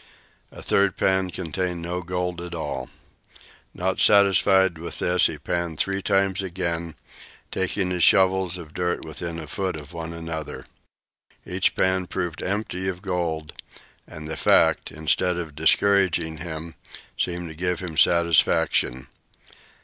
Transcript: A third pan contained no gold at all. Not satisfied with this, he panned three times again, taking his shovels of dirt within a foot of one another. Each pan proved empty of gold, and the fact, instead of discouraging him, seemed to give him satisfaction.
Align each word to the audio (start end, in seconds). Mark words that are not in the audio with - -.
A 0.51 0.63
third 0.63 0.97
pan 0.97 1.29
contained 1.29 1.83
no 1.83 2.01
gold 2.01 2.41
at 2.41 2.55
all. 2.55 2.89
Not 3.71 3.99
satisfied 3.99 4.79
with 4.79 4.97
this, 4.97 5.27
he 5.27 5.37
panned 5.37 5.77
three 5.77 6.01
times 6.01 6.41
again, 6.41 6.95
taking 7.51 7.91
his 7.91 8.01
shovels 8.03 8.57
of 8.57 8.73
dirt 8.73 9.05
within 9.05 9.37
a 9.37 9.45
foot 9.45 9.75
of 9.75 9.93
one 9.93 10.11
another. 10.11 10.65
Each 11.45 11.75
pan 11.75 12.07
proved 12.07 12.41
empty 12.41 12.87
of 12.87 13.03
gold, 13.03 13.53
and 14.07 14.27
the 14.27 14.37
fact, 14.37 14.91
instead 14.91 15.37
of 15.37 15.53
discouraging 15.53 16.37
him, 16.37 16.73
seemed 17.15 17.49
to 17.49 17.53
give 17.55 17.79
him 17.79 17.95
satisfaction. 17.95 19.05